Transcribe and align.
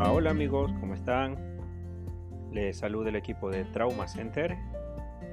Hola 0.00 0.30
amigos, 0.30 0.72
¿cómo 0.78 0.94
están? 0.94 1.36
Les 2.52 2.78
saluda 2.78 3.08
el 3.08 3.16
equipo 3.16 3.50
de 3.50 3.64
Trauma 3.64 4.06
Center 4.06 4.56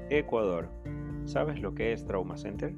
Ecuador. 0.09 0.69
¿Sabes 1.25 1.61
lo 1.61 1.75
que 1.75 1.93
es 1.93 2.03
Trauma 2.03 2.35
Center? 2.35 2.73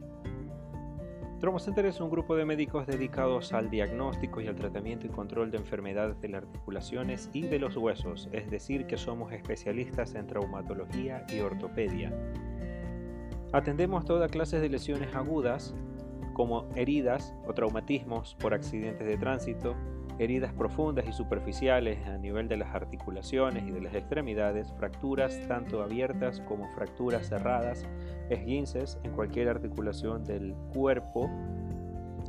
Trauma 1.39 1.59
Center 1.59 1.85
es 1.85 2.01
un 2.01 2.09
grupo 2.09 2.35
de 2.35 2.43
médicos 2.43 2.87
dedicados 2.87 3.53
al 3.53 3.69
diagnóstico 3.69 4.41
y 4.41 4.47
al 4.47 4.55
tratamiento 4.55 5.07
y 5.07 5.09
control 5.11 5.49
de 5.49 5.59
enfermedades 5.59 6.19
de 6.19 6.27
las 6.27 6.43
articulaciones 6.43 7.29
y 7.31 7.43
de 7.43 7.57
los 7.57 7.77
huesos, 7.77 8.27
es 8.33 8.51
decir, 8.51 8.85
que 8.85 8.97
somos 8.97 9.31
especialistas 9.31 10.13
en 10.15 10.27
traumatología 10.27 11.25
y 11.29 11.39
ortopedia. 11.39 12.11
Atendemos 13.53 14.03
toda 14.03 14.27
clase 14.27 14.59
de 14.59 14.67
lesiones 14.67 15.15
agudas, 15.15 15.73
como 16.33 16.67
heridas 16.75 17.33
o 17.47 17.53
traumatismos 17.53 18.35
por 18.35 18.53
accidentes 18.53 19.07
de 19.07 19.17
tránsito, 19.17 19.73
heridas 20.19 20.53
profundas 20.53 21.05
y 21.07 21.13
superficiales 21.13 22.05
a 22.07 22.17
nivel 22.17 22.47
de 22.47 22.57
las 22.57 22.73
articulaciones 22.73 23.63
y 23.65 23.71
de 23.71 23.81
las 23.81 23.93
extremidades, 23.93 24.73
fracturas 24.73 25.39
tanto 25.47 25.81
abiertas 25.81 26.41
como 26.41 26.67
fracturas 26.73 27.27
cerradas, 27.27 27.85
esguinces 28.29 28.97
en 29.03 29.11
cualquier 29.11 29.49
articulación 29.49 30.23
del 30.23 30.55
cuerpo, 30.73 31.29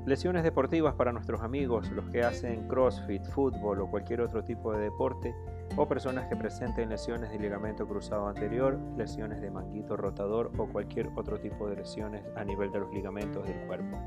lesiones 0.07 0.43
deportivas 0.43 0.95
para 0.95 1.13
nuestros 1.13 1.43
amigos, 1.43 1.91
los 1.91 2.09
que 2.11 2.23
hacen 2.23 2.67
CrossFit, 2.69 3.25
fútbol 3.27 3.81
o 3.81 3.91
cualquier 3.91 4.21
otro 4.21 4.43
tipo 4.43 4.73
de 4.73 4.85
deporte, 4.85 5.35
o 5.77 5.87
personas 5.87 6.27
que 6.29 6.37
presenten 6.37 6.89
lesiones 6.89 7.31
de 7.31 7.39
ligamento 7.39 7.87
cruzado 7.87 8.27
anterior, 8.29 8.79
lesiones 8.97 9.41
de 9.41 9.51
manguito 9.51 9.97
rotador 9.97 10.51
o 10.57 10.67
cualquier 10.67 11.11
otro 11.15 11.39
tipo 11.39 11.69
de 11.69 11.77
lesiones 11.77 12.25
a 12.37 12.45
nivel 12.45 12.73
de 12.73 12.81
los 12.81 12.93
ligamentos 12.93 13.47
del 13.47 13.59
cuerpo. 13.67 13.99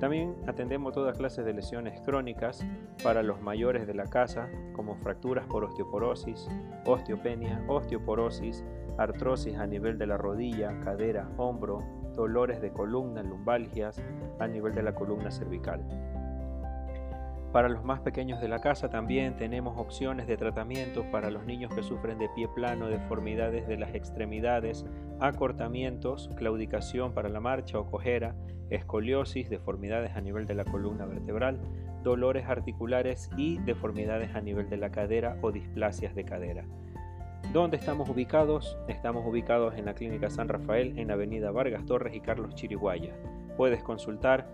También 0.00 0.36
atendemos 0.46 0.92
toda 0.92 1.14
clase 1.14 1.42
de 1.42 1.54
lesiones 1.54 2.00
crónicas 2.02 2.64
para 3.02 3.22
los 3.22 3.40
mayores 3.40 3.86
de 3.86 3.94
la 3.94 4.04
casa, 4.04 4.48
como 4.74 4.96
fracturas 4.96 5.46
por 5.46 5.64
osteoporosis, 5.64 6.48
osteopenia, 6.84 7.64
osteoporosis, 7.66 8.62
artrosis 8.98 9.56
a 9.56 9.66
nivel 9.66 9.96
de 9.96 10.06
la 10.06 10.18
rodilla, 10.18 10.78
cadera, 10.80 11.28
hombro, 11.38 11.78
dolores 12.14 12.60
de 12.60 12.72
columna, 12.72 13.22
lumbalgias 13.22 14.02
a 14.38 14.46
nivel 14.46 14.74
de 14.74 14.82
la 14.82 14.94
columna 14.94 15.30
cervical. 15.30 15.82
Para 17.56 17.70
los 17.70 17.84
más 17.84 18.00
pequeños 18.00 18.38
de 18.42 18.48
la 18.48 18.58
casa 18.58 18.90
también 18.90 19.38
tenemos 19.38 19.78
opciones 19.78 20.26
de 20.26 20.36
tratamiento 20.36 21.10
para 21.10 21.30
los 21.30 21.46
niños 21.46 21.74
que 21.74 21.82
sufren 21.82 22.18
de 22.18 22.28
pie 22.28 22.48
plano, 22.48 22.88
deformidades 22.88 23.66
de 23.66 23.78
las 23.78 23.94
extremidades, 23.94 24.84
acortamientos, 25.20 26.28
claudicación 26.36 27.14
para 27.14 27.30
la 27.30 27.40
marcha 27.40 27.78
o 27.78 27.90
cojera, 27.90 28.34
escoliosis, 28.68 29.48
deformidades 29.48 30.14
a 30.14 30.20
nivel 30.20 30.46
de 30.46 30.54
la 30.54 30.66
columna 30.66 31.06
vertebral, 31.06 31.58
dolores 32.02 32.46
articulares 32.46 33.30
y 33.38 33.56
deformidades 33.60 34.34
a 34.34 34.42
nivel 34.42 34.68
de 34.68 34.76
la 34.76 34.90
cadera 34.90 35.38
o 35.40 35.50
displasias 35.50 36.14
de 36.14 36.26
cadera. 36.26 36.66
¿Dónde 37.54 37.78
estamos 37.78 38.10
ubicados? 38.10 38.76
Estamos 38.86 39.24
ubicados 39.26 39.78
en 39.78 39.86
la 39.86 39.94
Clínica 39.94 40.28
San 40.28 40.50
Rafael 40.50 40.98
en 40.98 41.10
Avenida 41.10 41.52
Vargas 41.52 41.86
Torres 41.86 42.14
y 42.14 42.20
Carlos 42.20 42.54
Chiriguaya. 42.54 43.14
Puedes 43.56 43.82
consultar 43.82 44.46